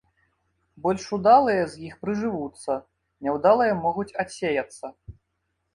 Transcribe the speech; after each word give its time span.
Больш 0.85 1.05
удалыя 1.17 1.61
з 1.73 1.85
іх 1.89 1.93
прыжывуцца, 2.07 2.81
няўдалыя 3.27 3.73
могуць 3.87 4.11
адсеяцца. 4.27 4.85